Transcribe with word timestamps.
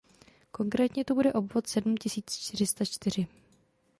Konkrétně 0.51 1.05
to 1.05 1.15
bude 1.15 1.33
obvod 1.33 1.67
sedmtisíc 1.67 2.37
čtyřistačtyři 2.37 3.27